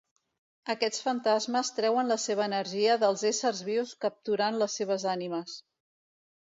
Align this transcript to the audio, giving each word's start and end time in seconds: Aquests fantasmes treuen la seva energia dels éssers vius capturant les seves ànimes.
Aquests 0.73 1.03
fantasmes 1.07 1.69
treuen 1.81 2.09
la 2.13 2.19
seva 2.25 2.45
energia 2.47 2.97
dels 3.05 3.27
éssers 3.33 3.63
vius 3.71 3.93
capturant 4.09 4.63
les 4.65 4.81
seves 4.83 5.11
ànimes. 5.17 5.59